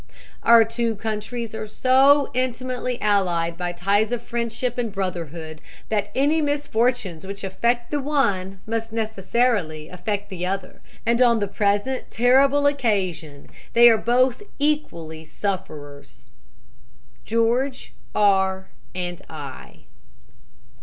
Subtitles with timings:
[0.41, 6.41] Our two countries are so intimately allied by ties of friendship and brotherhood that any
[6.41, 12.65] misfortunes which affect the one must necessarily affect the other, and on the present terrible
[12.65, 16.31] occasion they are both equally sufferers.
[17.23, 18.69] "GEORGE R.
[18.95, 19.81] AND I."